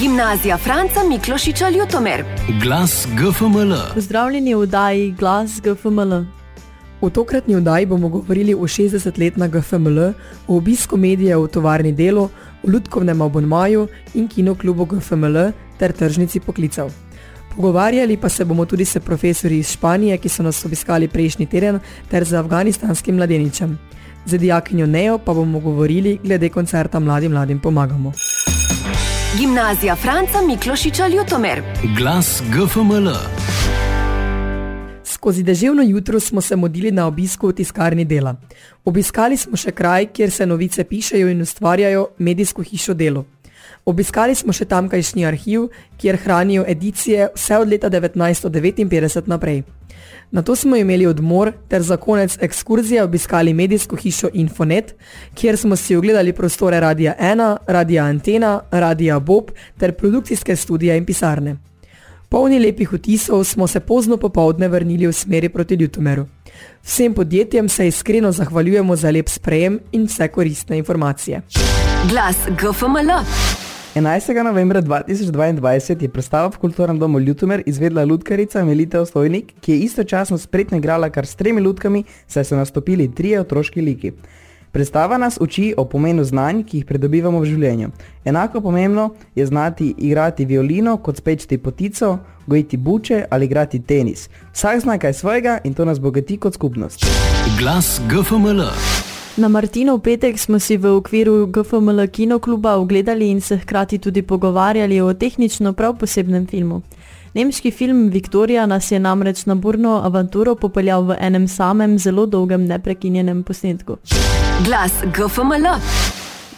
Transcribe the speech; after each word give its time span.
Gimnazija 0.00 0.58
Franca 0.58 1.00
Miklošiča 1.08 1.68
Ljutomer. 1.68 2.24
Glas 2.62 3.06
GFML. 3.16 3.74
Pozdravljeni 3.94 4.54
v 4.54 4.58
oddaji 4.58 5.10
Glas 5.18 5.60
GFML. 5.62 6.24
V 7.02 7.10
tokratni 7.10 7.56
oddaji 7.56 7.86
bomo 7.86 8.08
govorili 8.08 8.54
o 8.54 8.58
60-letna 8.58 9.48
GFML, 9.48 9.98
o 10.48 10.56
obisku 10.56 10.96
medijev 10.96 11.42
v 11.42 11.48
tovarni 11.48 11.92
delu, 11.92 12.28
o 12.62 12.70
ljudkovnem 12.70 13.22
abonmaju 13.22 13.86
in 14.14 14.28
kinoklubu 14.28 14.84
GFML 14.84 15.38
ter 15.78 15.92
tržnici 15.92 16.40
poklicev. 16.40 16.90
Pogovarjali 17.56 18.16
pa 18.16 18.28
se 18.28 18.44
bomo 18.44 18.66
tudi 18.66 18.84
s 18.84 18.98
profesori 18.98 19.58
iz 19.58 19.70
Španije, 19.70 20.18
ki 20.18 20.28
so 20.28 20.42
nas 20.42 20.64
obiskali 20.64 21.08
prejšnji 21.08 21.46
teden, 21.46 21.78
ter 22.10 22.24
z 22.24 22.34
afganistanskim 22.34 23.14
mladeničem. 23.14 23.78
Z 24.26 24.38
dijakinjo 24.38 24.86
Neo 24.86 25.18
pa 25.18 25.34
bomo 25.34 25.60
govorili 25.60 26.18
glede 26.24 26.48
koncerta 26.48 27.00
Mladim 27.00 27.32
mladim 27.32 27.60
pomagamo. 27.60 28.12
Gimnazija 29.38 29.96
Franca 29.96 30.42
Miklošiča 30.46 31.06
Ljutomer. 31.08 31.62
Glas 31.98 32.42
GFML. 32.52 33.08
Skozi 35.04 35.42
deževno 35.42 35.82
jutro 35.82 36.20
smo 36.20 36.40
se 36.40 36.56
modili 36.56 36.90
na 36.90 37.06
obisku 37.06 37.48
v 37.48 37.52
tiskarni 37.52 38.04
dela. 38.04 38.36
Obiskali 38.84 39.36
smo 39.36 39.56
še 39.56 39.72
kraj, 39.72 40.06
kjer 40.06 40.30
se 40.30 40.46
novice 40.46 40.84
pišejo 40.84 41.28
in 41.28 41.42
ustvarjajo 41.42 42.06
medijsko 42.18 42.62
hišo 42.62 42.94
delo. 42.94 43.24
Obiskali 43.84 44.34
smo 44.34 44.52
še 44.52 44.64
tamkajšnji 44.64 45.26
arhiv, 45.26 45.66
kjer 45.98 46.16
hranijo 46.16 46.64
edicije 46.68 47.28
vse 47.34 47.58
od 47.58 47.68
leta 47.68 47.90
1959 47.90 49.26
naprej. 49.26 49.64
Na 50.30 50.42
to 50.42 50.56
smo 50.56 50.76
imeli 50.76 51.06
odmor 51.06 51.52
ter 51.68 51.82
za 51.82 51.96
konec 51.96 52.38
ekskurzije 52.40 53.02
obiskali 53.02 53.54
medijsko 53.54 53.96
hišo 53.96 54.28
Infonet, 54.32 54.94
kjer 55.34 55.56
smo 55.56 55.76
si 55.76 55.96
ogledali 55.96 56.32
prostore 56.32 56.80
Radia 56.80 57.14
1, 57.20 57.56
Radia 57.66 58.04
Antena, 58.04 58.60
Radia 58.70 59.18
Bob 59.20 59.50
ter 59.78 59.92
produkcijske 59.92 60.56
studije 60.56 60.96
in 60.96 61.04
pisarne. 61.04 61.56
Polni 62.28 62.58
lepih 62.58 62.92
vtisov 62.92 63.44
smo 63.44 63.66
se 63.66 63.80
pozno 63.80 64.16
popovdne 64.16 64.68
vrnili 64.68 65.06
v 65.06 65.12
smeri 65.12 65.48
proti 65.48 65.74
Ljutomeru. 65.74 66.26
Vsem 66.82 67.14
podjetjem 67.14 67.68
se 67.68 67.88
iskreno 67.88 68.32
zahvaljujemo 68.32 68.96
za 68.96 69.10
lep 69.10 69.28
sprejem 69.28 69.78
in 69.92 70.06
vse 70.06 70.28
koristne 70.28 70.78
informacije. 70.78 71.42
Glas 72.10 72.36
GFML. 72.48 73.63
11. 73.94 74.42
novembra 74.42 74.82
2022 74.82 76.02
je 76.02 76.08
predstava 76.08 76.48
v 76.50 76.58
kulturnem 76.58 76.98
domu 76.98 77.20
Ljutomer 77.20 77.62
izvedla 77.66 78.04
lutkarica 78.04 78.64
Melita 78.64 79.00
Ostojnik, 79.00 79.52
ki 79.60 79.72
je 79.72 79.78
istočasno 79.78 80.38
spretno 80.38 80.78
igrala 80.78 81.10
kar 81.10 81.26
s 81.26 81.34
tremi 81.34 81.60
lutkami, 81.60 82.04
saj 82.26 82.44
so 82.44 82.56
nastopili 82.56 83.14
trije 83.14 83.40
otroški 83.40 83.80
liki. 83.80 84.12
Predstava 84.72 85.18
nas 85.18 85.38
uči 85.40 85.74
o 85.76 85.84
pomenu 85.84 86.24
znanj, 86.24 86.64
ki 86.64 86.78
jih 86.78 86.86
pridobivamo 86.86 87.38
v 87.38 87.46
življenju. 87.46 87.90
Enako 88.24 88.60
pomembno 88.60 89.14
je 89.34 89.46
znati 89.46 89.94
igrati 89.98 90.44
violino, 90.44 90.96
kot 90.96 91.16
spečiti 91.16 91.58
potico, 91.58 92.18
gojiti 92.46 92.76
buče 92.76 93.24
ali 93.30 93.46
igrati 93.46 93.78
tenis. 93.78 94.28
Vsak 94.52 94.80
zna 94.80 94.98
kaj 94.98 95.12
svojega 95.12 95.58
in 95.64 95.74
to 95.74 95.84
nas 95.84 96.00
bogati 96.00 96.36
kot 96.36 96.54
skupnost. 96.54 97.06
Glas 97.58 98.00
GFML. 98.10 98.66
Na 99.36 99.48
Martinov 99.48 99.98
petek 99.98 100.38
smo 100.38 100.62
si 100.62 100.76
v 100.78 100.94
okviru 100.94 101.46
GFML 101.50 102.06
kinokluba 102.06 102.76
ogledali 102.78 103.30
in 103.30 103.40
se 103.40 103.56
hkrati 103.58 103.98
tudi 103.98 104.22
pogovarjali 104.22 105.00
o 105.00 105.14
tehnično 105.14 105.72
prav 105.72 105.96
posebnem 105.98 106.46
filmu. 106.46 106.82
Nemški 107.34 107.70
film 107.70 108.08
Viktorija 108.08 108.66
nas 108.66 108.92
je 108.92 109.00
namreč 109.00 109.46
na 109.46 109.54
burno 109.54 109.98
avanturo 110.04 110.54
popeljal 110.54 111.02
v 111.02 111.16
enem 111.20 111.48
samem 111.48 111.98
zelo 111.98 112.26
dolgem 112.26 112.64
neprekinjenem 112.64 113.42
posnetku. 113.42 113.96
Glas 114.64 114.92
GFML. 115.02 115.66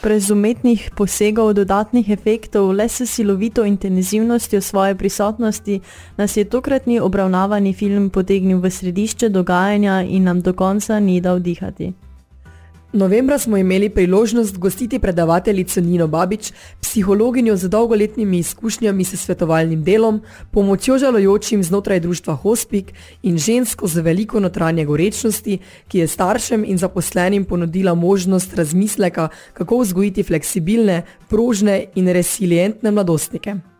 Brez 0.02 0.30
umetnih 0.30 0.90
posegov, 0.96 1.54
dodatnih 1.54 2.10
efektov, 2.10 2.72
le 2.76 2.88
s 2.88 3.08
silovito 3.08 3.64
intenzivnostjo 3.64 4.60
svoje 4.60 4.94
prisotnosti 4.94 5.80
nas 6.16 6.36
je 6.36 6.44
tokratni 6.44 7.00
obravnavani 7.00 7.72
film 7.72 8.10
potegnil 8.10 8.60
v 8.60 8.70
središče 8.70 9.28
dogajanja 9.28 10.02
in 10.02 10.24
nam 10.24 10.40
do 10.40 10.52
konca 10.52 11.00
ni 11.00 11.20
dal 11.20 11.40
dihati. 11.40 12.05
Novembra 12.92 13.38
smo 13.38 13.56
imeli 13.56 13.88
priložnost 13.88 14.58
gostiti 14.58 14.98
predavateljico 14.98 15.80
Nino 15.80 16.06
Babič, 16.06 16.52
psihologinjo 16.80 17.56
z 17.56 17.68
dolgoletnimi 17.68 18.38
izkušnjami 18.38 19.04
s 19.04 19.16
svetovalnim 19.16 19.82
delom, 19.84 20.22
pomočjo 20.50 20.98
žalojočim 20.98 21.62
znotraj 21.62 22.00
društva 22.00 22.34
Hospik 22.34 22.92
in 23.22 23.38
žensko 23.38 23.86
z 23.86 24.00
veliko 24.00 24.40
notranje 24.40 24.84
gorečnosti, 24.84 25.58
ki 25.88 25.98
je 25.98 26.08
staršem 26.08 26.64
in 26.64 26.78
zaposlenim 26.78 27.44
ponudila 27.44 27.94
možnost 27.94 28.54
razmisleka, 28.54 29.28
kako 29.52 29.78
vzgojiti 29.78 30.22
fleksibilne, 30.22 31.02
prožne 31.28 31.84
in 31.94 32.08
resilientne 32.08 32.90
mladostnike. 32.90 33.75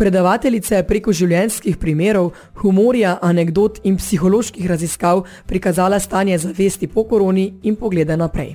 Predavateljica 0.00 0.78
je 0.78 0.84
preko 0.88 1.12
življenjskih 1.12 1.76
primerov, 1.76 2.30
humorja, 2.62 3.18
anegdot 3.20 3.82
in 3.84 3.98
psiholoških 4.00 4.64
raziskav 4.70 5.26
prikazala 5.46 5.98
stanje 6.00 6.38
zavesti 6.40 6.88
po 6.88 7.04
koroni 7.04 7.50
in 7.68 7.76
poglede 7.76 8.16
naprej. 8.16 8.54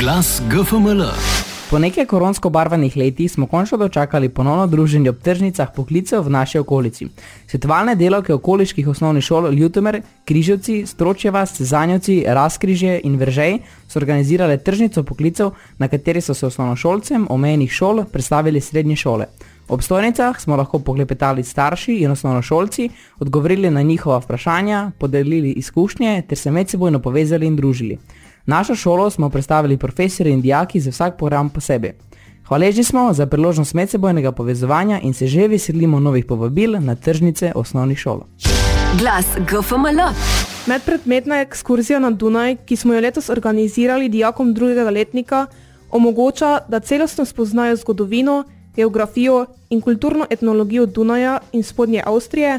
Glas 0.00 0.40
GFML. 0.50 1.06
Po 1.70 1.78
nekaj 1.78 2.08
koronsko 2.10 2.50
barvanih 2.50 2.96
letih 2.96 3.30
smo 3.30 3.46
končno 3.46 3.78
dočakali 3.78 4.28
ponovno 4.28 4.66
druženje 4.66 5.10
ob 5.10 5.22
tržnicah 5.22 5.70
poklicev 5.76 6.26
v 6.26 6.34
naši 6.34 6.58
okolici. 6.58 7.08
Svetovalne 7.46 7.94
delovke 7.94 8.34
okoliških 8.34 8.88
osnovnih 8.88 9.24
šol 9.24 9.52
Ljutomer, 9.54 10.02
Križevci, 10.24 10.84
Stročjeva, 10.86 11.46
Cezanjevci, 11.46 12.24
Razkrižje 12.26 13.00
in 13.04 13.16
Veržej 13.18 13.60
so 13.88 13.98
organizirale 13.98 14.58
tržnico 14.58 15.02
poklicev, 15.02 15.54
na 15.78 15.88
kateri 15.88 16.20
so 16.20 16.34
se 16.34 16.46
osnovnošolcem 16.46 17.26
omenjenih 17.30 17.70
šol 17.70 18.04
predstavili 18.12 18.60
srednje 18.60 18.96
šole. 18.96 19.26
Ob 19.68 19.82
stojnicah 19.82 20.40
smo 20.40 20.56
lahko 20.56 20.78
poklepetali 20.78 21.42
starši 21.42 21.94
in 21.94 22.10
osnovnošolci, 22.10 22.88
odgovorili 23.18 23.70
na 23.70 23.82
njihova 23.82 24.18
vprašanja, 24.18 24.90
podelili 24.98 25.50
izkušnje 25.52 26.22
ter 26.28 26.38
se 26.38 26.50
medsebojno 26.50 26.98
povezali 26.98 27.46
in 27.46 27.56
družili. 27.56 27.98
Našo 28.46 28.74
šolo 28.74 29.10
smo 29.10 29.30
predstavili 29.30 29.76
profesori 29.76 30.30
in 30.30 30.40
dijaki 30.40 30.80
za 30.80 30.90
vsak 30.90 31.16
program 31.18 31.50
posebej. 31.50 31.92
Hvaležni 32.48 32.84
smo 32.84 33.12
za 33.12 33.26
priložnost 33.26 33.74
medsebojnega 33.74 34.32
povezovanja 34.32 35.00
in 35.02 35.14
se 35.14 35.26
že 35.26 35.48
veselimo 35.48 36.00
novih 36.00 36.24
povabil 36.24 36.80
na 36.80 36.94
tržnice 36.94 37.52
osnovnih 37.54 37.98
šol. 37.98 38.20
Glas 38.98 39.26
GFML. 39.50 40.00
Medpredmetna 40.66 41.40
ekskurzija 41.40 41.98
na 41.98 42.10
Dunaj, 42.10 42.56
ki 42.56 42.76
smo 42.76 42.94
jo 42.94 43.00
letos 43.00 43.28
organizirali 43.30 44.08
dijakom 44.08 44.54
drugega 44.54 44.90
letnika, 44.90 45.46
omogoča, 45.90 46.58
da 46.68 46.80
celostno 46.80 47.24
spoznajo 47.24 47.76
zgodovino, 47.76 48.44
geografijo 48.76 49.46
in 49.70 49.80
kulturno 49.80 50.26
etnologijo 50.30 50.86
Dunaja 50.86 51.40
in 51.52 51.62
spodnje 51.62 52.02
Avstrije, 52.06 52.58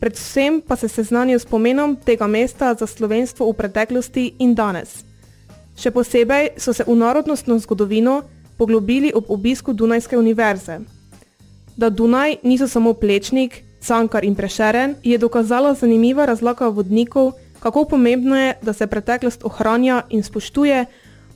predvsem 0.00 0.60
pa 0.66 0.76
se 0.76 0.88
seznanijo 0.88 1.38
s 1.38 1.44
pomenom 1.44 1.96
tega 2.04 2.26
mesta 2.26 2.74
za 2.74 2.86
slovenstvo 2.86 3.50
v 3.50 3.56
preteklosti 3.56 4.34
in 4.38 4.54
danes. 4.54 5.04
Še 5.76 5.90
posebej 5.90 6.54
so 6.56 6.72
se 6.72 6.84
v 6.86 6.96
narodnostno 6.96 7.58
zgodovino 7.58 8.22
poglobili 8.58 9.12
ob 9.14 9.30
obisku 9.30 9.72
Dunajske 9.72 10.18
univerze. 10.18 10.80
Da 11.76 11.88
Dunaj 11.90 12.36
niso 12.42 12.68
samo 12.68 12.92
Plečnik, 12.92 13.62
Cankar 13.80 14.24
in 14.24 14.34
Prešeren, 14.34 14.94
je 15.02 15.18
dokazala 15.18 15.74
zanimiva 15.74 16.26
razlaka 16.26 16.68
vodnikov, 16.68 17.32
kako 17.60 17.84
pomembno 17.84 18.36
je, 18.36 18.54
da 18.62 18.72
se 18.72 18.86
preteklost 18.86 19.44
ohranja 19.44 20.02
in 20.08 20.22
spoštuje, 20.22 20.84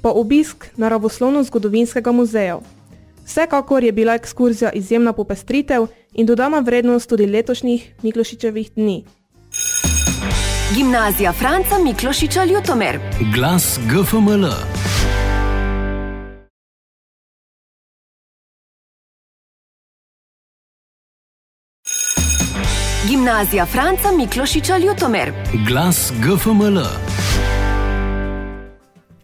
pa 0.03 0.11
obisk 0.13 0.69
naravoslovno-zgodovinskega 0.77 2.13
muzeja. 2.13 2.61
Vsekakor 3.27 3.85
je 3.85 3.93
bila 3.93 4.15
ekskurzija 4.15 4.71
izjemna 4.73 5.13
popestritev 5.13 5.87
in 6.13 6.27
dodana 6.27 6.59
vrednost 6.59 7.09
tudi 7.09 7.27
letošnjih 7.27 7.95
Miklošičevih 8.03 8.71
dni. 8.75 9.05
Gimnazija 10.77 11.33
Franca 11.33 11.79
Miklošiča 11.85 12.45
Ljutomer. 12.45 12.99
Glas 13.35 13.79
GFML. 13.91 14.47
Gimnazija 23.09 23.67
Franca 23.67 24.09
Miklošiča 24.19 24.79
Ljutomer. 24.79 25.33
Glas 25.69 26.13
GFML. 26.23 26.79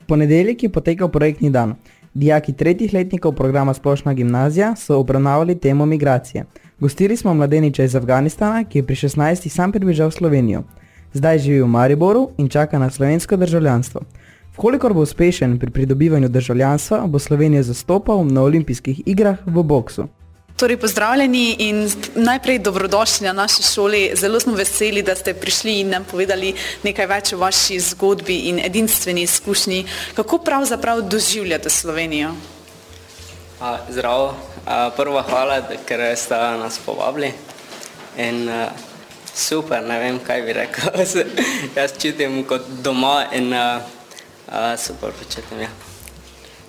Ponedeljek 0.06 0.62
je 0.62 0.72
potekal 0.72 1.08
projektni 1.08 1.50
dan. 1.50 1.74
Dijaki 2.14 2.52
tretjih 2.52 2.94
letnikov 2.94 3.32
programa 3.32 3.74
Splošna 3.74 4.14
gimnazija 4.14 4.76
so 4.76 4.98
obravnavali 4.98 5.58
temo 5.58 5.86
migracije. 5.86 6.44
Gostili 6.80 7.16
smo 7.16 7.34
mladeniča 7.34 7.84
iz 7.84 7.96
Afganistana, 7.96 8.64
ki 8.64 8.78
je 8.78 8.86
pri 8.86 8.96
16 8.96 9.48
sam 9.48 9.72
pribežal 9.72 10.08
v 10.08 10.12
Slovenijo. 10.12 10.62
Zdaj 11.12 11.38
živi 11.38 11.62
v 11.62 11.66
Mariboru 11.66 12.30
in 12.38 12.48
čaka 12.48 12.78
na 12.78 12.90
slovensko 12.90 13.36
državljanstvo. 13.36 14.00
Vkolikor 14.54 14.94
bo 14.94 15.00
uspešen 15.00 15.58
pri 15.58 15.70
pridobivanju 15.70 16.28
državljanstva, 16.28 17.06
bo 17.06 17.18
Slovenijo 17.18 17.62
zastopal 17.62 18.24
na 18.26 18.42
olimpijskih 18.42 19.02
igrah 19.06 19.38
v 19.46 19.62
boksu. 19.62 20.08
Torej, 20.56 20.76
pozdravljeni 20.76 21.56
in 21.58 21.90
najprej 22.14 22.58
dobrodošli 22.58 23.26
na 23.26 23.32
naši 23.32 23.62
šoli. 23.62 24.12
Zelo 24.14 24.40
smo 24.40 24.52
veseli, 24.52 25.02
da 25.02 25.14
ste 25.16 25.34
prišli 25.34 25.80
in 25.80 25.88
nam 25.88 26.04
povedali 26.04 26.54
nekaj 26.82 27.06
več 27.06 27.32
o 27.32 27.38
vaši 27.40 27.80
zgodbi 27.80 28.36
in 28.50 28.60
edinstveni 28.64 29.22
izkušnji. 29.22 29.84
Kako 30.14 30.38
pravzaprav 30.38 31.00
doživljate 31.00 31.70
Slovenijo? 31.70 32.34
A, 33.60 33.78
zdravo. 33.88 34.34
A, 34.66 34.90
prva 34.96 35.22
hvala, 35.22 35.60
ker 35.88 36.16
ste 36.16 36.34
nas 36.60 36.78
povabili. 36.86 37.32
In 38.16 38.48
a, 38.48 38.68
super, 39.34 39.82
ne 39.82 39.98
vem, 39.98 40.18
kaj 40.24 40.42
bi 40.42 40.52
rekel. 40.52 40.92
Jaz 41.76 41.96
čutim 42.02 42.44
kot 42.44 42.68
doma 42.84 43.24
in 43.32 43.52
a, 43.54 43.80
a, 44.48 44.76
super 44.76 45.12
počutim. 45.12 45.60
Ja. 45.60 45.89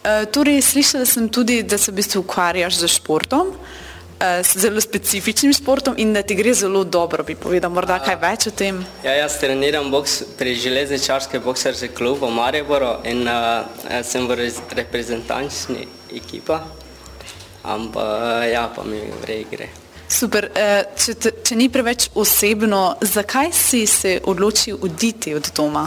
Uh, 0.02 0.26
torej, 0.34 0.62
slišala 0.66 1.06
sem 1.06 1.30
tudi, 1.30 1.62
da 1.62 1.78
se 1.78 1.92
v 1.92 2.02
bistvu 2.02 2.24
ukvarjaš 2.24 2.80
z 2.82 2.88
športom, 2.90 3.52
uh, 3.54 4.42
s 4.42 4.58
zelo 4.58 4.82
specifičnim 4.82 5.54
športom 5.54 5.94
in 6.02 6.10
da 6.14 6.24
ti 6.26 6.34
gre 6.34 6.56
zelo 6.58 6.82
dobro, 6.84 7.22
bi 7.24 7.36
povedal 7.38 7.70
morda 7.70 8.00
kaj 8.02 8.18
več 8.18 8.48
o 8.50 8.52
tem. 8.52 8.82
Ja, 9.06 9.14
jaz 9.14 9.38
treniram 9.38 9.92
boks 9.94 10.24
pri 10.42 10.56
železničarske 10.58 11.40
boksarske 11.46 11.92
klubu 11.94 12.26
v 12.26 12.34
Mariboru 12.34 12.96
in 13.06 13.30
a, 13.30 13.70
sem 14.02 14.26
v 14.26 14.42
rez- 14.42 14.66
reprezentančni 14.74 15.86
ekipa. 16.10 16.64
Ampak 17.62 18.50
ja, 18.50 18.72
pa 18.74 18.82
mi 18.82 19.06
vrej 19.22 19.46
gre. 19.54 19.70
Super, 20.10 20.50
uh, 20.50 20.82
če, 20.98 21.14
te, 21.14 21.38
če 21.46 21.62
ni 21.62 21.70
preveč 21.70 22.10
osebno, 22.18 22.98
zakaj 23.06 23.54
si 23.54 23.86
se 23.86 24.18
odločil 24.26 24.82
oditi 24.82 25.38
od 25.38 25.54
doma? 25.54 25.86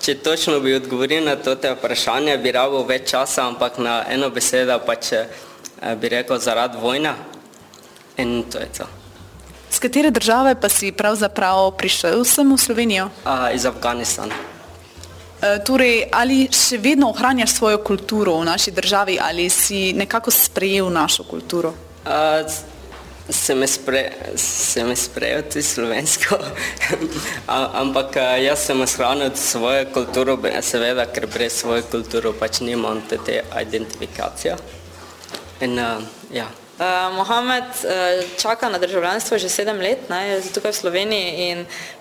Če 0.00 0.14
točno 0.24 0.60
bi 0.60 0.74
odgovoril 0.74 1.24
na 1.24 1.36
to 1.36 1.54
te 1.60 1.74
vprašanje, 1.74 2.38
bi 2.40 2.52
rabil 2.56 2.86
več 2.88 3.10
časa, 3.10 3.44
ampak 3.44 3.76
na 3.78 4.00
eno 4.08 4.30
besedo 4.32 4.78
pač 4.86 5.12
eh, 5.12 5.26
bi 6.00 6.08
rekel 6.08 6.40
zaradi 6.40 6.80
vojna. 6.80 7.12
In 8.16 8.42
to 8.48 8.58
je 8.58 8.68
to. 8.78 8.86
Z 9.70 9.78
katere 9.78 10.10
države 10.10 10.54
pa 10.60 10.68
si 10.68 10.92
pravzaprav 10.92 11.70
prišel 11.78 12.24
sem 12.24 12.48
v 12.48 12.58
Slovenijo? 12.58 13.10
A, 13.24 13.52
iz 13.52 13.66
Afganistana. 13.66 14.34
Uh, 15.40 15.60
torej, 15.64 16.08
ali 16.12 16.48
še 16.52 16.76
vedno 16.76 17.08
ohranjaš 17.14 17.54
svojo 17.56 17.78
kulturo 17.84 18.34
v 18.40 18.44
naši 18.44 18.74
državi 18.76 19.16
ali 19.22 19.48
si 19.48 19.92
nekako 19.96 20.30
sprejel 20.30 20.90
našo 20.92 21.24
kulturo? 21.24 21.72
A, 22.04 22.42
s- 23.30 23.40
sem 23.46 23.60
jaz 23.62 23.70
spre, 23.78 24.02
sem 24.36 24.88
jaz 24.88 25.04
sprejel 25.08 25.42
tudi 25.48 25.62
slovensko, 25.62 26.38
ampak 27.82 28.16
jaz 28.42 28.66
sem 28.66 28.86
shranil 28.86 29.30
svojo 29.34 29.86
kulturo, 29.94 30.38
seveda, 30.62 31.06
ker 31.06 31.26
brez 31.26 31.52
svoje 31.62 31.82
kulturo 31.90 32.32
pač 32.32 32.60
nimam 32.60 33.02
te, 33.08 33.18
identifikacije. 33.62 34.56
In 35.60 35.78
a, 35.78 36.00
ja. 36.32 36.46
Uh, 36.80 37.12
Mohamed 37.16 37.64
uh, 37.64 38.24
čaka 38.40 38.68
na 38.68 38.78
državljanstvo 38.78 39.38
že 39.38 39.48
sedem 39.52 39.76
let, 39.76 40.08
ne, 40.08 40.40
tukaj 40.54 40.72
v 40.72 40.76
Sloveniji 40.80 41.28
in 41.52 41.58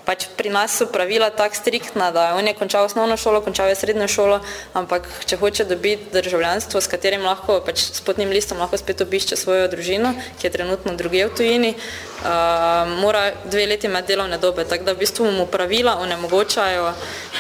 pač 0.07 0.23
pri 0.39 0.47
nas 0.47 0.71
so 0.71 0.87
pravila 0.87 1.27
tako 1.35 1.55
striktna, 1.59 2.11
da 2.15 2.31
on 2.39 2.47
je 2.47 2.53
končal 2.55 2.87
osnovno 2.87 3.17
šolo, 3.19 3.41
končal 3.43 3.67
je 3.67 3.75
srednjo 3.75 4.07
šolo, 4.07 4.39
ampak 4.73 5.03
če 5.27 5.35
hoče 5.35 5.65
dobiti 5.67 6.07
državljanstvo, 6.15 6.79
s 6.79 6.87
katerim 6.87 7.27
lahko, 7.27 7.59
pač 7.59 7.91
s 7.91 7.99
potnim 7.99 8.31
listom 8.31 8.63
lahko 8.63 8.79
spet 8.79 9.03
obišče 9.03 9.35
svojo 9.35 9.67
družino, 9.67 10.13
ki 10.39 10.47
je 10.47 10.53
trenutno 10.55 10.95
druge 10.95 11.27
v 11.27 11.35
tujini, 11.35 11.73
uh, 11.75 12.87
mora 13.03 13.33
dve 13.51 13.67
leti 13.67 13.91
imeti 13.91 14.15
delovne 14.15 14.39
dobe, 14.39 14.63
tako 14.63 14.87
da 14.87 14.95
v 14.95 15.03
bistvu 15.03 15.27
mu 15.27 15.43
pravila 15.51 15.99
onemogočajo, 15.99 16.93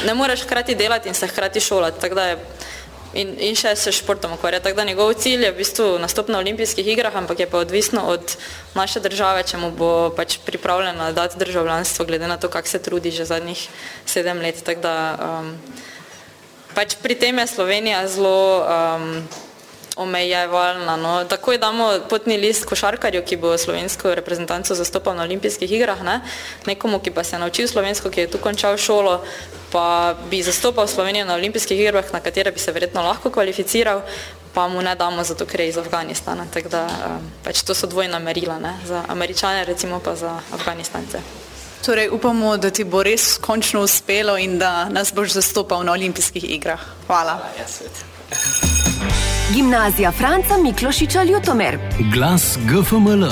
ne 0.03 0.13
moreš 0.13 0.43
hkrati 0.43 0.75
delati 0.75 1.07
in 1.07 1.15
se 1.15 1.31
hkrati 1.31 1.63
šolati, 1.63 2.03
tako 2.03 2.19
da 2.19 2.33
je 2.33 2.43
in, 3.13 3.33
in 3.39 3.57
še 3.57 3.73
se 3.79 3.91
športom 3.95 4.33
ukvarja. 4.37 4.59
Tako 4.63 4.77
da 4.81 4.85
njegov 4.87 5.13
cilj 5.21 5.45
je 5.45 5.51
v 5.51 5.57
bistvu 5.57 5.87
nastop 6.01 6.29
na 6.29 6.39
olimpijskih 6.41 6.87
igrah, 6.87 7.15
ampak 7.15 7.39
je 7.39 7.49
pa 7.49 7.61
odvisno 7.61 8.05
od 8.11 8.35
naše 8.75 8.99
države, 8.99 9.43
če 9.43 9.57
mu 9.57 9.71
bo 9.71 10.09
pač 10.15 10.37
pripravljena 10.45 11.11
dati 11.11 11.39
državljanstvo, 11.39 12.05
glede 12.05 12.27
na 12.27 12.37
to, 12.37 12.49
kako 12.49 12.67
se 12.67 12.81
trudi 12.81 13.11
že 13.11 13.25
zadnjih 13.25 13.67
sedem 14.05 14.41
let. 14.41 14.63
Tako 14.63 14.81
da 14.81 14.95
um, 15.17 15.53
pač 16.75 16.95
pri 17.01 17.15
tem 17.15 17.39
je 17.39 17.47
Slovenija 17.47 18.07
zelo 18.07 18.65
um, 18.65 19.23
omejevalna. 19.99 20.95
No. 20.95 21.13
Takoj 21.27 21.59
damo 21.59 21.91
potni 22.09 22.37
list 22.37 22.65
košarkarju, 22.65 23.21
ki 23.27 23.37
bo 23.37 23.57
slovensko 23.57 24.15
reprezentanco 24.15 24.75
zastopal 24.75 25.15
na 25.19 25.27
olimpijskih 25.27 25.71
igrah, 25.71 26.03
ne. 26.03 26.21
nekomu, 26.65 26.99
ki 26.99 27.11
pa 27.11 27.23
se 27.23 27.35
je 27.35 27.39
naučil 27.39 27.67
slovensko, 27.67 28.09
ki 28.09 28.21
je 28.25 28.31
tu 28.31 28.37
končal 28.37 28.77
šolo, 28.77 29.19
pa 29.71 30.15
bi 30.29 30.41
zastopal 30.43 30.87
Slovenijo 30.87 31.25
na 31.25 31.35
olimpijskih 31.35 31.79
igrah, 31.79 32.13
na 32.13 32.19
katere 32.19 32.51
bi 32.51 32.59
se 32.59 32.71
verjetno 32.71 33.03
lahko 33.03 33.29
kvalificiral, 33.29 34.01
pa 34.53 34.67
mu 34.67 34.81
ne 34.81 34.95
damo 34.95 35.23
zato, 35.23 35.45
ker 35.45 35.59
je 35.59 35.69
iz 35.69 35.77
Afganistana. 35.77 36.47
Tako 36.53 36.69
da 36.69 36.87
um, 36.87 37.29
pač 37.43 37.61
to 37.61 37.75
so 37.75 37.87
dvojna 37.87 38.19
merila, 38.19 38.59
ne. 38.59 38.73
za 38.85 39.03
američane 39.07 39.65
recimo 39.65 39.99
pa 39.99 40.15
za 40.15 40.39
Afganistance. 40.53 41.19
Torej, 41.85 42.09
upamo, 42.11 42.57
da 42.57 42.69
ti 42.69 42.83
bo 42.83 43.03
res 43.03 43.37
končno 43.37 43.81
uspelo 43.81 44.37
in 44.37 44.59
da 44.59 44.89
nas 44.89 45.13
boš 45.13 45.31
zastopal 45.39 45.83
na 45.83 45.91
olimpijskih 45.91 46.43
igrah. 46.43 46.81
Hvala. 47.07 47.39
Ja, 49.49 49.55
svet. 49.55 49.55
Gimnazija 49.55 50.11
Franca 50.11 50.57
Miklošiča 50.63 51.23
Ljutomer. 51.23 51.77
Glas 52.13 52.57
GFML. 52.65 53.25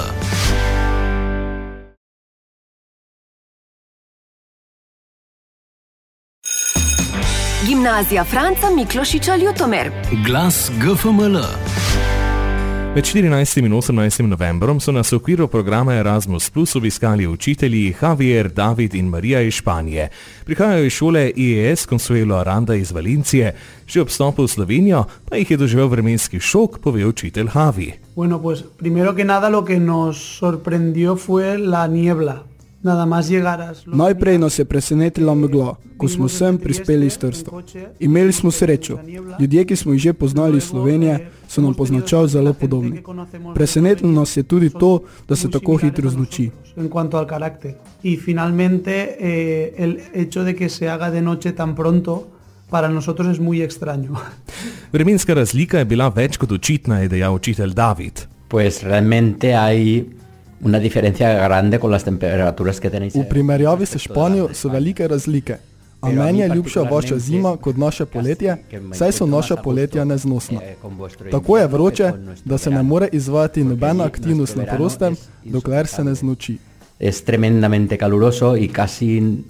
Gimnazija 7.68 8.24
Franca 8.24 8.70
Miklošiča 8.76 9.36
Ljutomer. 9.36 9.92
Glas 10.26 10.72
GFML. 10.82 11.77
Med 12.98 13.06
14. 13.06 13.58
in 13.58 13.74
18. 13.74 14.26
novembrom 14.26 14.80
so 14.80 14.92
nas 14.92 15.12
v 15.12 15.20
okviru 15.20 15.46
programa 15.48 15.94
Erasmus 15.94 16.50
Plus 16.50 16.76
obiskali 16.76 17.28
učitelji 17.28 17.94
Javier, 18.02 18.50
David 18.50 18.96
in 18.96 19.06
Marija 19.06 19.42
iz 19.42 19.54
Španije. 19.54 20.10
Prihajajo 20.46 20.86
iz 20.86 20.94
šole 20.94 21.32
IES 21.36 21.86
Consuelo 21.88 22.36
Aranda 22.36 22.76
iz 22.76 22.92
Valencije, 22.92 23.54
že 23.88 24.02
ob 24.02 24.10
stopu 24.10 24.44
v 24.44 24.48
Slovenijo 24.48 25.04
pa 25.30 25.38
jih 25.38 25.52
je 25.52 25.58
doživel 25.58 25.88
vremenski 25.88 26.40
šok, 26.40 26.80
pove 26.80 27.06
učitelj 27.06 27.54
Javi. 27.56 27.94
Bueno, 28.16 28.42
pues 28.42 28.64
primero 28.78 29.14
que 29.14 29.24
nada 29.24 29.50
lo 29.50 29.66
que 29.66 29.80
nos 29.80 30.18
sorprendió 30.18 31.16
fue 31.16 31.58
la 31.58 31.88
niebla. 31.88 32.47
Najprej 33.86 34.38
nas 34.38 34.60
je 34.60 34.66
presenetila 34.66 35.36
megla, 35.36 35.76
ko 35.98 36.08
smo 36.08 36.30
sem 36.30 36.58
prispeli 36.58 37.08
iz 37.08 37.18
Trsta. 37.18 37.52
Imeli 38.00 38.32
smo 38.34 38.52
srečo. 38.52 39.00
Ljudje, 39.40 39.66
ki 39.66 39.76
smo 39.76 39.94
jih 39.94 40.02
že 40.02 40.14
poznali 40.14 40.58
iz 40.58 40.64
Slovenije, 40.64 41.30
so 41.48 41.62
nam 41.62 41.74
po 41.74 41.86
značaju 41.86 42.28
zelo 42.28 42.54
podobni. 42.54 43.04
Presenetilo 43.56 44.12
nas 44.12 44.38
je 44.38 44.44
tudi 44.44 44.70
to, 44.70 45.00
da 45.28 45.36
se 45.36 45.52
tako 45.52 45.78
hitro 45.78 46.10
znoči. 46.10 46.50
Y 48.04 48.18
finalmente 48.18 49.16
eh, 49.20 49.74
el 49.78 49.98
hecho 50.14 50.44
de 50.44 50.56
que 50.56 50.70
se 50.70 50.88
haga 50.88 51.10
de 51.10 51.22
noche 51.22 51.52
tan 51.52 51.76
pronto 51.76 52.28
para 52.70 52.90
nosotros 52.90 53.28
es 53.28 53.40
muy 53.40 53.62
extraño. 53.62 54.12
Vremenska 54.94 55.34
razlika 55.34 55.80
je 55.80 55.86
bila 55.86 56.10
več 56.10 56.38
kot 56.38 56.52
očitna, 56.52 57.00
je 57.00 57.10
dejal 57.10 57.36
učitelj 57.36 57.74
David. 57.74 58.28
Pues 58.48 58.84
realmente 58.84 59.56
hay 59.56 60.06
una 60.62 60.80
diferencia 60.80 61.34
grande 61.34 61.80
con 61.80 61.92
las 61.92 62.04
temperaturas 62.04 62.80
que 62.80 62.90
tenéis. 62.90 63.14
V 63.16 63.30
primerjavi 63.30 63.86
s 63.86 63.98
Španijo 63.98 64.50
so 64.54 64.70
velike 64.70 65.08
razlike. 65.08 65.58
A 66.02 66.10
meni 66.12 66.40
je 66.40 66.48
ljubša 66.48 66.82
vaša 66.82 67.20
zima 67.20 67.58
kot 67.58 67.78
naše 67.78 68.06
poletje, 68.06 68.58
saj 68.94 69.12
so 69.12 69.26
naša 69.26 69.56
poletja 69.56 70.06
neznosna. 70.06 70.60
Tako 71.32 71.58
je 71.58 71.68
vroče, 71.68 72.12
da 72.46 72.58
se 72.58 72.70
ne 72.70 72.84
more 72.84 73.10
izvajati 73.12 73.64
nobena 73.64 74.06
aktivnost 74.06 74.56
na 74.56 74.66
prostem, 74.66 75.16
dokler 75.44 75.88
se 75.88 76.04
ne 76.04 76.16
znoči. 76.16 76.58
Es 77.00 77.24
tremendamente 77.24 77.98
caluroso 77.98 78.58
y 78.58 78.68
casi 78.70 79.44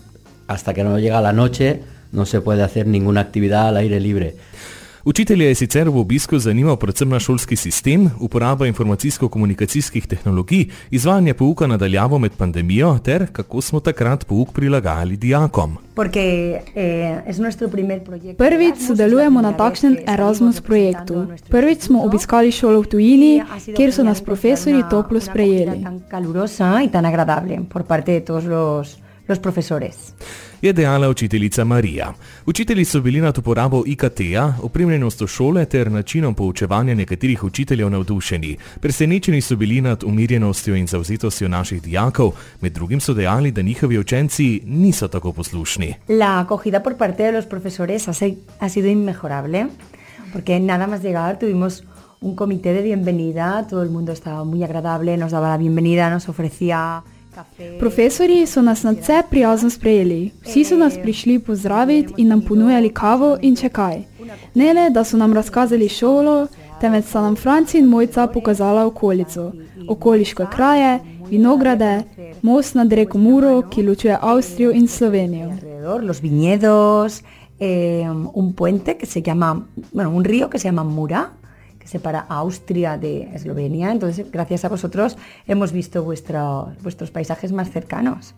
hasta 0.48 0.74
que 0.74 0.84
no 0.84 0.98
llega 0.98 1.22
la 1.22 1.32
noche 1.32 1.80
no 2.12 2.26
se 2.26 2.42
puede 2.42 2.64
hacer 2.64 2.88
ninguna 2.88 3.22
actividad 3.22 3.68
al 3.68 3.78
aire 3.78 4.00
libre. 4.00 4.34
Učitelje 5.08 5.46
je 5.48 5.56
sicer 5.56 5.90
v 5.90 6.00
obisku 6.04 6.36
zanimal 6.40 6.76
predvsem 6.76 7.10
na 7.10 7.20
šolski 7.20 7.56
sistem, 7.56 8.10
uporaba 8.20 8.68
informacijsko-komunikacijskih 8.68 10.08
tehnologij, 10.08 10.66
izvajanje 10.92 11.34
pouka 11.34 11.68
nadaljavo 11.68 12.20
med 12.20 12.32
pandemijo 12.38 12.98
ter 13.00 13.28
kako 13.32 13.62
smo 13.62 13.80
takrat 13.80 14.26
pouk 14.28 14.52
prilagajali 14.52 15.18
dijakom. 15.18 15.78
Porque 15.96 16.60
eh, 16.76 17.24
es 17.28 17.38
nuestro 17.38 17.70
primer 17.70 18.04
proyecto. 18.04 18.36
Prvič 18.38 18.84
sodelujemo 18.88 19.42
na 19.42 19.54
takšnem 19.58 19.98
Erasmus 20.08 20.62
projektu. 20.62 21.26
Prvič 21.50 21.88
smo 21.88 22.04
obiskali 22.04 22.52
šolo 22.52 22.82
v 22.82 22.88
tujini, 22.88 23.44
kjer 23.78 23.94
so 23.94 24.04
nas 24.04 24.22
profesori 24.22 24.84
toplo 24.92 25.20
sprejeli. 25.20 25.88
Los, 29.28 29.40
profesores. 29.40 29.96
Je 30.62 30.74
dejala 30.74 31.10
učiteljica 31.10 31.64
Marija. 31.64 32.14
Učitelji 32.46 32.86
so 32.86 33.02
bili 33.02 33.22
nad 33.22 33.38
uporabo 33.38 33.84
IKT-ja, 33.86 34.54
opremljenostjo 34.62 35.28
šole 35.28 35.66
ter 35.66 35.92
načinom 35.92 36.36
poučevanja 36.36 36.96
nekaterih 36.96 37.44
učiteljev 37.44 37.90
navdušeni. 37.90 38.58
Presenečeni 38.82 39.42
so 39.42 39.56
bili 39.56 39.82
nad 39.82 40.04
umirjenostjo 40.04 40.76
in 40.76 40.88
zavzetostjo 40.88 41.48
naših 41.48 41.82
dijakov, 41.82 42.32
med 42.62 42.74
drugim 42.74 43.00
so 43.00 43.14
dejali, 43.14 43.52
da 43.52 43.62
njihovi 43.62 43.98
učenci 44.00 44.62
niso 44.66 45.08
tako 45.08 45.32
poslušni. 45.34 45.94
La 46.10 46.40
acogida 46.40 46.84
por 46.84 46.98
parte 46.98 47.24
de 47.24 47.32
los 47.32 47.46
profesores 47.46 48.08
ha, 48.08 48.14
se- 48.14 48.36
ha 48.60 48.70
sido 48.70 48.88
inmejorable, 48.88 49.66
porque 50.34 50.60
nada 50.60 50.88
más 50.88 51.02
llegar 51.04 51.40
tuvimos 51.40 51.84
un 52.22 52.36
comité 52.36 52.74
de 52.74 52.82
bienvenida, 52.82 53.68
todo 53.70 53.84
el 53.84 53.90
mundo 53.90 54.12
estaba 54.12 54.44
muy 54.44 54.64
agradable, 54.64 55.18
nos 55.18 55.32
daba 55.32 55.50
la 55.50 55.58
bienvenida, 55.58 56.10
nos 56.10 56.30
ofrecía. 56.30 57.04
Profesori 57.80 58.46
so 58.46 58.62
nas 58.62 58.84
nadvse 58.84 59.22
prijazno 59.30 59.70
sprejeli. 59.70 60.32
Vsi 60.44 60.64
so 60.64 60.78
nas 60.78 60.94
prišli 61.02 61.40
pozdraviti 61.40 62.14
in 62.18 62.28
nam 62.28 62.42
ponujali 62.42 62.90
kavo 62.90 63.38
in 63.42 63.56
če 63.56 63.70
kaj. 63.70 64.02
Ne 64.54 64.74
le, 64.74 64.90
da 64.90 65.04
so 65.04 65.18
nam 65.18 65.34
razkazali 65.34 65.90
šolo, 65.90 66.48
temveč 66.82 67.06
sta 67.06 67.22
nam 67.22 67.36
Franci 67.36 67.78
in 67.78 67.86
Mojca 67.86 68.28
pokazala 68.28 68.86
okolico, 68.86 69.52
okoliške 69.90 70.46
kraje, 70.52 71.00
vinograde, 71.30 72.04
most 72.42 72.76
nad 72.76 72.94
reko 72.94 73.18
Muro, 73.18 73.62
ki 73.70 73.84
ločuje 73.84 74.18
Avstrijo 74.22 74.72
in 74.72 74.88
Slovenijo. 74.88 75.52
Eh, 77.60 78.06
un 78.34 78.54
puente 78.54 78.98
que 78.98 79.08
se 79.08 79.22
llama, 79.22 79.66
bueno, 79.92 80.12
un 80.12 80.24
río 80.24 80.50
que 80.50 80.60
se 80.60 80.68
llama 80.68 80.84
Mura, 80.84 81.32
separa 81.88 82.26
Austria 82.30 82.98
de 82.98 83.30
Eslovenia. 83.34 83.92
Entonces, 83.92 84.30
gracias 84.32 84.66
a 84.66 84.70
vosotros 84.70 85.18
hemos 85.48 85.72
visto 85.72 86.04
vuestro, 86.04 86.72
vuestros 86.82 87.12
paisajes 87.12 87.52
más 87.52 87.72
cercanos. 87.72 88.34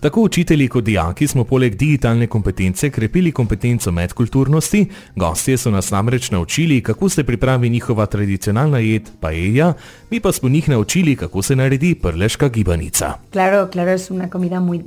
Tako 0.00 0.22
učitelji 0.22 0.68
kot 0.68 0.84
dijaki 0.84 1.26
smo 1.26 1.44
poleg 1.44 1.74
digitalne 1.76 2.26
kompetence 2.26 2.90
krepili 2.90 3.32
kompetenco 3.32 3.92
medkulturnosti. 3.92 4.86
Gostje 5.16 5.56
so 5.58 5.70
nas 5.70 5.90
namreč 5.90 6.30
naučili, 6.30 6.82
kako 6.82 7.08
se 7.08 7.24
pripravi 7.24 7.70
njihova 7.70 8.06
tradicionalna 8.06 8.78
jed 8.78 9.10
paella, 9.20 9.74
mi 10.10 10.20
pa 10.20 10.32
smo 10.32 10.48
njih 10.48 10.68
naučili, 10.68 11.16
kako 11.16 11.42
se 11.42 11.56
naredi 11.56 11.94
prleška 11.94 12.48
gibanica. 12.48 13.14
Claro, 13.32 13.68
claro, 13.70 13.90
es 13.90 14.10
una 14.10 14.30
comida 14.30 14.60
muy, 14.60 14.82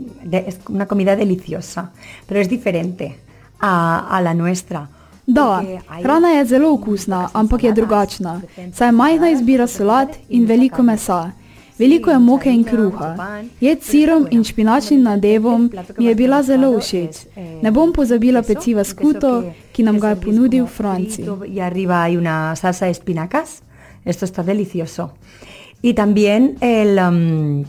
es 0.48 0.56
una 0.70 0.86
comida 0.86 1.16
deliciosa, 1.16 1.92
pero 2.28 2.40
es 2.40 2.50
diferente 2.50 3.12
a, 3.60 4.08
a 4.10 4.22
la 4.22 4.34
nuestra. 4.34 4.88
Da, 5.28 5.64
hrana 6.04 6.28
je 6.28 6.46
zelo 6.46 6.74
okusna, 6.74 7.30
ampak 7.34 7.64
je 7.64 7.72
drugačna. 7.72 8.42
Saj 8.74 8.88
je 8.88 8.92
majhna 8.92 9.30
izbira 9.30 9.68
solat 9.68 10.10
in 10.30 10.46
veliko 10.46 10.84
mesa. 10.84 11.32
Veliko 11.82 12.12
je 12.12 12.20
moke 12.20 12.52
in 12.54 12.64
kruha. 12.64 13.16
Jed 13.62 13.84
sirom 13.84 14.28
in 14.32 14.44
špinačnim 14.44 15.02
nadevom 15.04 15.70
mi 15.98 16.06
je 16.06 16.16
bila 16.16 16.44
zelo 16.44 16.80
všeč. 16.80 17.26
Ne 17.62 17.72
bom 17.72 17.94
pozabila 17.94 18.42
peciva 18.42 18.84
skuto, 18.84 19.44
ki 19.74 19.84
nam 19.84 20.00
ga 20.00 20.10
je 20.10 20.20
ponudil 20.22 20.68
Franci. 20.68 21.26
Y 21.48 21.60
arriba 21.60 22.04
hay 22.04 22.18
una 22.18 22.56
salsa 22.56 22.86
de 22.86 22.92
espinacas. 22.92 23.64
Esto 24.06 24.26
está 24.26 24.44
delicioso. 24.44 25.14
Y 25.82 25.94
también 25.94 26.58
el, 26.62 27.00
um, 27.00 27.66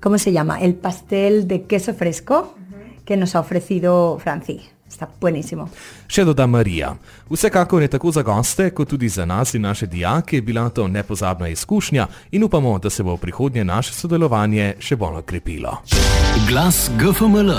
¿cómo 0.00 0.18
se 0.18 0.32
llama? 0.32 0.60
El 0.60 0.74
pastel 0.74 1.48
de 1.48 1.62
queso 1.62 1.94
fresco 1.94 2.54
que 3.04 3.16
nos 3.16 3.34
ha 3.34 3.40
ofrecido 3.40 4.18
Franci. 4.18 4.60
Sta 4.90 5.06
buenissimo. 5.20 5.68
Še 6.10 6.24
doda 6.26 6.46
Marija. 6.50 6.94
Vsekakor 7.30 7.82
je 7.82 7.88
tako 7.88 8.10
za 8.10 8.22
goste, 8.26 8.70
kot 8.74 8.90
tudi 8.90 9.08
za 9.08 9.24
nas 9.24 9.54
in 9.54 9.62
naše 9.62 9.86
dijake 9.86 10.40
bila 10.42 10.68
to 10.68 10.88
nepozabna 10.88 11.48
izkušnja 11.48 12.06
in 12.30 12.44
upamo, 12.44 12.78
da 12.78 12.90
se 12.90 13.02
bo 13.02 13.14
v 13.14 13.22
prihodnje 13.22 13.64
naše 13.64 13.94
sodelovanje 13.94 14.74
še 14.78 14.96
bolj 14.96 15.22
okrepilo. 15.22 15.76
Glas 16.48 16.90
GFML. 16.98 17.54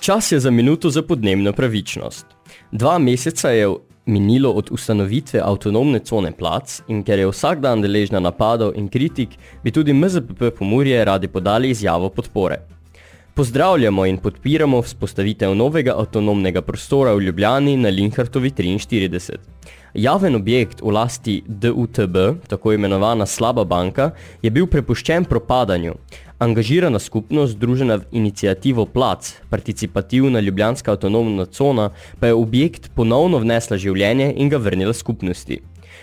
Čas 0.00 0.32
je 0.32 0.40
za 0.40 0.50
minuto 0.50 0.90
za 0.90 1.02
podnebno 1.02 1.52
pravičnost. 1.52 2.26
Dva 2.72 2.98
meseca 2.98 3.50
je 3.50 3.68
minilo 4.06 4.50
od 4.50 4.70
ustanovitve 4.70 5.40
avtonomne 5.44 5.98
cone 5.98 6.32
plac 6.32 6.80
in 6.88 7.04
ker 7.04 7.18
je 7.18 7.28
vsak 7.28 7.60
dan 7.60 7.82
deležna 7.84 8.20
napadov 8.20 8.72
in 8.76 8.88
kritik, 8.88 9.36
bi 9.64 9.70
tudi 9.70 9.92
MZPP 9.92 10.56
Pomurje 10.58 11.04
radi 11.04 11.28
podali 11.28 11.70
izjavo 11.70 12.08
podpore. 12.08 12.79
Pozdravljamo 13.40 14.04
in 14.06 14.18
podpiramo 14.18 14.82
vzpostavitev 14.82 15.54
novega 15.56 15.94
avtonomnega 15.96 16.60
prostora 16.62 17.14
v 17.14 17.22
Ljubljani 17.22 17.76
na 17.76 17.88
Linhartovi 17.88 18.50
43. 18.50 19.36
Javen 19.94 20.36
objekt 20.36 20.82
v 20.82 20.92
lasti 20.92 21.38
DUTB, 21.46 22.16
tako 22.48 22.72
imenovana 22.72 23.26
slaba 23.26 23.64
banka, 23.64 24.10
je 24.42 24.50
bil 24.50 24.66
prepuščen 24.66 25.24
propadanju. 25.24 25.94
Angažirana 26.38 26.98
skupnost, 26.98 27.56
združena 27.56 27.96
v 28.02 28.20
inicijativo 28.20 28.84
Plac, 28.84 29.32
participativna 29.50 30.40
ljubljanska 30.40 30.92
avtonomna 30.92 31.46
cona, 31.46 31.90
pa 32.20 32.26
je 32.26 32.36
objekt 32.36 32.90
ponovno 32.94 33.40
vnesla 33.40 33.80
življenje 33.80 34.34
in 34.36 34.52
ga 34.52 34.60
vrnila 34.60 34.92
skupnosti. 34.92 35.62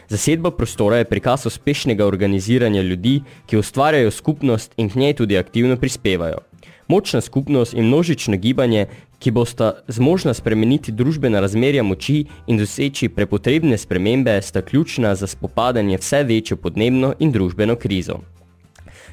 Zasedba 0.10 0.52
prostora 0.52 1.04
je 1.04 1.12
prikaz 1.14 1.46
uspešnega 1.46 2.06
organiziranja 2.06 2.82
ljudi, 2.82 3.20
ki 3.46 3.62
ustvarjajo 3.62 4.12
skupnost 4.12 4.74
in 4.78 4.90
k 4.90 4.96
njej 4.96 5.20
tudi 5.22 5.38
aktivno 5.38 5.78
prispevajo. 5.78 6.47
Močna 6.88 7.22
skupnost 7.22 7.74
in 7.74 7.86
množično 7.86 8.38
gibanje, 8.38 8.86
ki 9.20 9.32
bosta 9.32 9.74
zmožna 9.88 10.34
spremeniti 10.34 10.92
družbena 10.92 11.42
razmerja 11.44 11.84
moči 11.84 12.22
in 12.48 12.58
doseči 12.58 13.10
prepotrebne 13.10 13.78
spremembe, 13.78 14.42
sta 14.42 14.62
ključna 14.62 15.16
za 15.16 15.28
spopadanje 15.28 15.98
vse 15.98 16.24
večjo 16.24 16.58
podnebno 16.58 17.14
in 17.20 17.32
družbeno 17.32 17.76
krizo. 17.76 18.22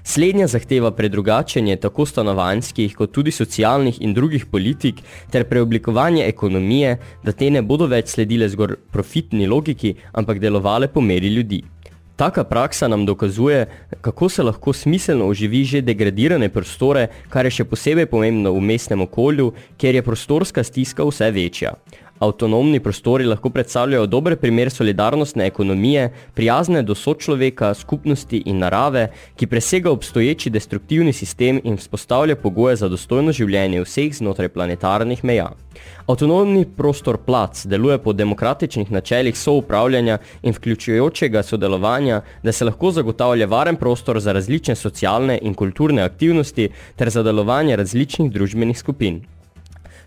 Slednja 0.07 0.47
zahteva 0.47 0.90
predrugačenje 0.93 1.76
tako 1.76 2.07
stanovanjskih 2.07 2.95
kot 2.95 3.12
tudi 3.12 3.31
socialnih 3.31 4.02
in 4.02 4.14
drugih 4.14 4.47
politik 4.47 5.00
ter 5.31 5.49
preoblikovanje 5.49 6.26
ekonomije, 6.28 6.99
da 7.25 7.33
te 7.33 7.50
ne 7.50 7.62
bodo 7.62 7.87
več 7.87 8.12
sledile 8.12 8.49
zgor 8.49 8.76
profitni 8.93 9.47
logiki, 9.47 9.95
ampak 10.12 10.38
delovale 10.38 10.88
po 10.88 11.00
meri 11.00 11.33
ljudi. 11.35 11.62
Taka 12.16 12.44
praksa 12.44 12.88
nam 12.88 13.06
dokazuje, 13.06 13.66
kako 14.00 14.28
se 14.28 14.42
lahko 14.42 14.73
smiselno 14.73 15.26
oživi 15.26 15.64
že 15.64 15.80
degradirane 15.83 16.49
prostore, 16.49 17.09
kar 17.28 17.44
je 17.44 17.50
še 17.50 17.64
posebej 17.66 18.06
pomembno 18.06 18.52
v 18.54 18.61
mestnem 18.62 19.02
okolju, 19.02 19.50
kjer 19.76 19.99
je 19.99 20.02
prostorska 20.06 20.62
stiska 20.64 21.02
vse 21.04 21.30
večja. 21.35 21.75
Avtonomni 22.25 22.81
prostori 22.81 23.25
lahko 23.28 23.50
predstavljajo 23.52 24.07
dober 24.07 24.37
primer 24.40 24.71
solidarnostne 24.71 25.45
ekonomije, 25.47 26.07
prijazne 26.35 26.83
do 26.83 26.95
sočloveka, 26.95 27.75
skupnosti 27.75 28.40
in 28.47 28.62
narave, 28.64 29.11
ki 29.37 29.47
presega 29.47 29.90
obstoječi 29.93 30.50
destruktivni 30.50 31.12
sistem 31.12 31.61
in 31.64 31.76
vzpostavlja 31.76 32.37
pogoje 32.37 32.76
za 32.81 32.88
dostojno 32.88 33.33
življenje 33.33 33.83
vseh 33.85 34.14
znotraj 34.16 34.49
planetarnih 34.57 35.25
meja. 35.25 35.50
Avtonomni 36.07 36.64
prostor 36.76 37.19
plac 37.26 37.66
deluje 37.66 37.99
po 37.99 38.12
demokratičnih 38.12 38.93
načelih 38.93 39.37
soupravljanja 39.38 40.19
in 40.43 40.57
vključujočega 40.57 41.43
sodelovanja, 41.43 42.23
da 42.43 42.52
se 42.52 42.64
lahko 42.64 42.90
zagotavlja 42.90 43.47
varen 43.47 43.76
prostor 43.76 44.21
za 44.21 44.33
različne 44.33 44.75
socialne 44.81 45.38
in 45.43 45.54
kulturne 45.54 46.02
aktivnosti 46.02 46.71
ter 46.97 47.11
za 47.11 47.23
delovanje 47.23 47.76
različnih 47.76 48.33
družbenih 48.33 48.78
skupin. 48.78 49.25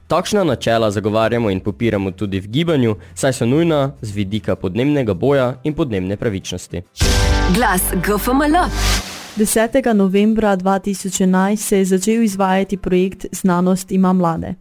Takšna 0.08 0.44
načela 0.44 0.92
zagovarjamo 0.92 1.50
in 1.50 1.60
popiramo 1.60 2.12
tudi 2.12 2.40
v 2.40 2.48
gibanju, 2.48 2.96
saj 3.14 3.34
so 3.34 3.46
nujna 3.46 3.92
z 4.02 4.12
vidika 4.16 4.56
podnebnega 4.56 5.14
boja 5.14 5.56
in 5.64 5.74
podnebne 5.74 6.18
pravičnosti. 6.18 6.82
Glas 7.56 7.82
GFML. 8.06 8.56
10. 9.38 9.94
novembra 9.94 10.58
2011 10.58 11.56
se 11.56 11.78
je 11.78 11.86
začel 11.86 12.24
izvajati 12.24 12.78
projekt 12.78 13.26
Znanost 13.32 13.92
ima 13.92 14.14
mlade. 14.14 14.54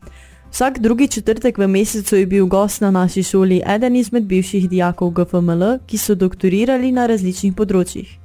Vsak 0.51 0.79
drugi 0.79 1.09
četrtek 1.09 1.59
v 1.59 1.69
mesecu 1.69 2.17
je 2.17 2.27
bil 2.27 2.47
gost 2.47 2.81
na 2.81 2.91
naši 2.91 3.23
šoli 3.23 3.63
eden 3.67 3.97
izmed 3.97 4.25
bivših 4.25 4.69
dijakov 4.69 5.11
GFML, 5.11 5.79
ki 5.87 5.99
so 5.99 6.15
doktorirali 6.15 6.93
na 6.93 7.07
različnih 7.07 7.55
področjih. 7.55 8.19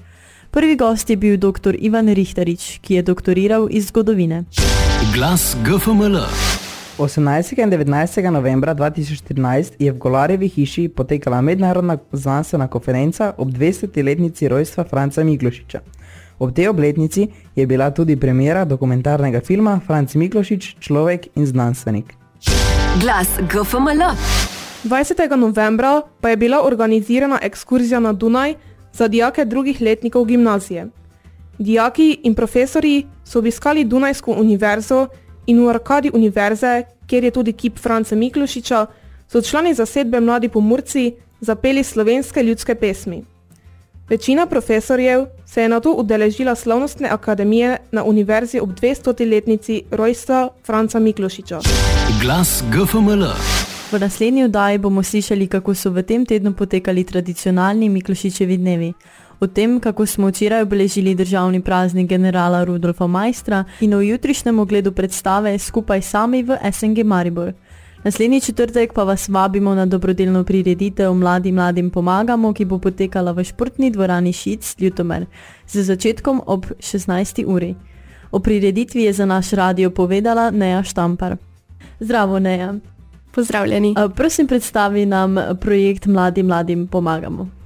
Prvi 0.52 0.76
gost 0.76 1.10
je 1.10 1.18
bil 1.18 1.38
dr. 1.38 1.76
Ivan 1.80 2.10
Richtarič, 2.10 2.80
ki 2.82 2.94
je 2.94 3.04
doktoriral 3.04 3.68
iz 3.70 3.88
zgodovine. 3.88 4.44
Glas 5.14 5.56
GFML. 5.64 6.18
18. 7.02 7.58
in 7.58 7.70
19. 7.70 8.32
novembra 8.32 8.76
2014 8.76 9.74
je 9.80 9.92
v 9.92 9.98
Golarjevi 9.98 10.48
hiši 10.48 10.88
potekala 10.88 11.42
mednarodna 11.42 11.98
znanstvena 12.12 12.68
konferenca 12.68 13.34
ob 13.38 13.50
200-letnici 13.50 14.48
rojstva 14.48 14.84
Franca 14.84 15.24
Miklošiča. 15.24 15.80
Ob 16.40 16.54
tej 16.54 16.68
obletnici 16.70 17.28
je 17.56 17.66
bila 17.68 17.90
tudi 17.92 18.16
premiera 18.16 18.66
dokumentarnega 18.66 19.42
filma 19.42 19.80
Franci 19.88 20.18
Miklošič, 20.18 20.76
človek 20.80 21.28
in 21.36 21.46
znanstvenik. 21.46 22.14
Glas 23.02 23.28
GFML. 23.50 24.02
20. 24.86 25.36
novembra 25.38 26.02
pa 26.22 26.30
je 26.30 26.38
bila 26.38 26.62
organizirana 26.66 27.40
ekskurzija 27.42 28.00
na 28.00 28.14
Dunaj 28.14 28.54
za 28.94 29.08
dijake 29.08 29.46
drugih 29.46 29.82
letnikov 29.82 30.26
gimnazije. 30.26 30.88
Dijaki 31.58 32.20
in 32.24 32.36
profesori 32.36 33.06
so 33.24 33.40
obiskali 33.40 33.84
Dunajsko 33.84 34.32
univerzo 34.32 35.08
in 35.48 35.60
v 35.66 35.70
arkadi 35.70 36.12
univerze, 36.14 36.84
kjer 37.08 37.24
je 37.24 37.32
tudi 37.32 37.54
kip 37.54 37.80
Franca 37.80 38.16
Miklošiča, 38.16 38.86
so 39.28 39.42
člani 39.42 39.74
zasedbe 39.74 40.20
Mladi 40.20 40.50
pomurci 40.50 41.14
zapeli 41.40 41.84
slovenske 41.84 42.44
ljudske 42.44 42.76
pesmi. 42.76 43.24
Večina 44.10 44.46
profesorjev 44.46 45.26
se 45.46 45.62
je 45.62 45.70
na 45.70 45.80
to 45.80 45.94
udeležila 45.94 46.56
slavnostne 46.56 47.10
akademije 47.10 47.78
na 47.92 48.04
univerzi 48.04 48.60
ob 48.60 48.70
200-letnici 48.70 49.82
rojstva 49.92 50.50
Franca 50.66 51.00
Miklošiča. 51.00 51.60
Glas 52.22 52.64
GFML. 52.72 53.24
V 53.92 54.00
naslednji 54.00 54.44
vdaji 54.48 54.78
bomo 54.78 55.04
slišali, 55.04 55.48
kako 55.48 55.76
so 55.76 55.90
v 55.90 56.04
tem 56.04 56.26
tednu 56.26 56.54
potekali 56.54 57.04
tradicionalni 57.04 57.90
Miklošičevi 57.90 58.58
dnevi. 58.58 58.94
O 59.42 59.48
tem, 59.48 59.80
kako 59.80 60.06
smo 60.06 60.28
včeraj 60.28 60.62
obeležili 60.62 61.16
državni 61.16 61.62
praznik 61.62 62.10
generala 62.10 62.64
Rudolfa 62.64 63.08
Majstra 63.08 63.64
in 63.80 63.94
o 63.94 64.02
jutrišnjem 64.02 64.60
ogledu 64.60 64.92
predstave 64.92 65.60
skupaj 65.60 66.02
sami 66.02 66.44
v 66.44 66.58
SNG 66.72 67.04
Maribor. 67.04 67.54
Naslednji 68.04 68.42
četrtek 68.42 68.94
pa 68.94 69.04
vas 69.04 69.30
vabimo 69.30 69.76
na 69.76 69.86
dobrodelno 69.86 70.44
prireditev 70.44 71.14
Mladi 71.14 71.52
mladim 71.52 71.90
pomagamo, 71.90 72.54
ki 72.54 72.66
bo 72.66 72.78
potekala 72.80 73.32
v 73.32 73.44
športni 73.44 73.92
dvorani 73.92 74.34
Šic 74.34 74.76
Ljutomer 74.80 75.26
z 75.68 75.84
začetkom 75.84 76.42
ob 76.46 76.66
16. 76.80 77.46
uri. 77.46 77.76
O 78.32 78.40
prireditvi 78.40 79.04
je 79.04 79.14
za 79.14 79.26
naš 79.26 79.52
radio 79.52 79.90
povedala 79.90 80.52
Neja 80.52 80.84
Štampar. 80.84 81.38
Zdravo, 82.00 82.40
Neja. 82.40 82.74
Pozdravljeni. 83.32 83.96
Prosim, 84.16 84.48
predstavi 84.48 85.06
nam 85.06 85.36
projekt 85.62 86.06
Mladi 86.06 86.44
mladim 86.44 86.88
pomagamo. 86.88 87.61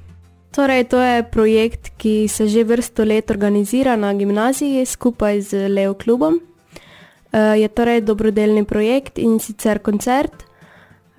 Torej, 0.56 0.84
to 0.88 1.00
je 1.00 1.24
projekt, 1.24 1.90
ki 1.98 2.28
se 2.28 2.48
že 2.48 2.64
vrsto 2.64 3.04
let 3.04 3.32
organizira 3.32 3.96
na 3.96 4.14
gimnaziji 4.14 4.86
skupaj 4.86 5.42
z 5.42 5.68
Leo 5.68 5.94
klubom. 5.94 6.40
Uh, 6.40 7.60
je 7.60 7.68
torej 7.68 8.02
dobrodelni 8.02 8.64
projekt 8.64 9.20
in 9.20 9.40
sicer 9.40 9.80
koncert. 9.84 10.48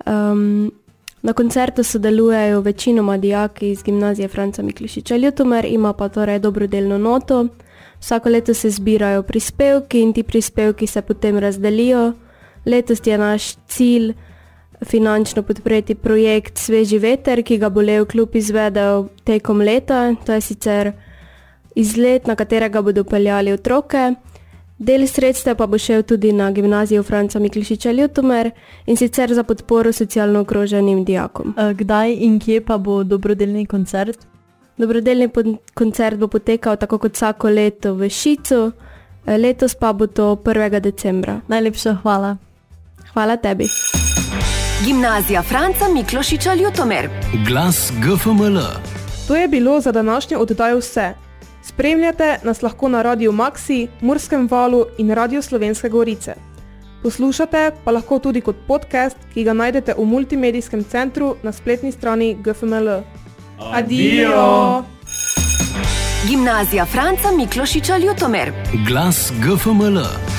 Um, 0.05 0.71
na 1.21 1.33
koncertu 1.33 1.83
sodelujejo 1.83 2.61
večinoma 2.61 3.17
dijaki 3.17 3.69
iz 3.71 3.83
gimnazije 3.83 4.27
Franca 4.27 4.63
Miklišiča 4.63 5.17
Ljutomer, 5.17 5.65
ima 5.65 5.93
pa 5.93 6.09
torej 6.09 6.39
dobrodelno 6.39 6.97
noto. 6.97 7.47
Vsako 7.99 8.29
leto 8.29 8.53
se 8.53 8.69
zbirajo 8.69 9.23
prispevki 9.23 10.01
in 10.01 10.13
ti 10.13 10.23
prispevki 10.23 10.87
se 10.87 11.01
potem 11.01 11.37
razdelijo. 11.37 12.13
Letos 12.65 13.07
je 13.07 13.17
naš 13.17 13.55
cilj 13.67 14.13
finančno 14.85 15.43
podpreti 15.43 15.95
projekt 15.95 16.57
Sveži 16.57 16.99
veter, 16.99 17.43
ki 17.43 17.57
ga 17.57 17.69
bo 17.69 17.81
Leo 17.81 18.05
klub 18.05 18.35
izvedel 18.35 19.07
tekom 19.23 19.61
leta. 19.61 20.15
To 20.25 20.33
je 20.33 20.41
sicer 20.41 20.91
izlet, 21.75 22.27
na 22.27 22.35
katerega 22.35 22.81
bodo 22.81 23.03
peljali 23.03 23.51
otroke. 23.51 24.13
Del 24.77 25.07
sredstev 25.09 25.55
pa 25.57 25.65
bo 25.65 25.77
šel 25.77 26.03
tudi 26.03 26.31
na 26.31 26.51
gimnazijo 26.51 27.03
Franca 27.03 27.39
Miklišiča 27.39 27.91
Ljutomer 27.91 28.51
in 28.85 28.97
sicer 28.97 29.33
za 29.33 29.43
podporo 29.43 29.91
socialno 29.91 30.39
ogroženim 30.39 31.03
dijakom. 31.05 31.55
Kdaj 31.73 32.13
in 32.13 32.39
kje 32.39 32.61
pa 32.65 32.77
bo 32.77 33.03
dobrodelni 33.03 33.65
koncert? 33.65 34.27
Dobrodelni 34.77 35.29
koncert 35.73 36.17
bo 36.17 36.27
potekal 36.27 36.77
tako 36.77 36.97
kot 36.97 37.13
vsako 37.13 37.49
leto 37.49 37.93
v 37.93 38.09
Šicu, 38.09 38.71
letos 39.25 39.75
pa 39.75 39.93
bo 39.93 40.07
to 40.07 40.35
1. 40.35 40.79
decembra. 40.79 41.41
Najlepša 41.47 41.97
hvala. 42.03 42.37
Hvala 43.13 43.37
tebi. 43.37 43.65
Gimnazija 44.85 45.43
Franca 45.43 45.85
Miklošiča 45.93 46.53
Ljutomer. 46.53 47.09
Glas 47.47 47.91
GFML. 47.99 48.59
To 49.27 49.35
je 49.35 49.47
bilo 49.47 49.81
za 49.81 49.91
današnjo 49.91 50.39
oddajo 50.39 50.77
vse. 50.77 51.13
Spremljate 51.63 52.39
nas 52.43 52.61
lahko 52.61 52.89
na 52.89 53.01
Radio 53.01 53.31
Maxi, 53.31 53.87
Murskem 54.01 54.47
valu 54.51 54.85
in 54.97 55.11
Radio 55.11 55.41
Slovenske 55.41 55.89
Gorice. 55.89 56.33
Poslušate 57.03 57.71
pa 57.83 57.91
lahko 57.91 58.19
tudi 58.19 58.41
kot 58.41 58.55
podcast, 58.67 59.17
ki 59.33 59.43
ga 59.43 59.53
najdete 59.53 59.93
v 59.97 60.05
multimedijskem 60.05 60.83
centru 60.83 61.35
na 61.43 61.51
spletni 61.51 61.91
strani 61.91 62.37
GFML. 62.43 62.89
Adijo! 63.71 64.83
Gimnazija 66.27 66.85
Franca 66.85 67.31
Miklošiča 67.37 67.97
Ljutomer. 67.97 68.51
Glas 68.87 69.31
GFML. 69.41 70.36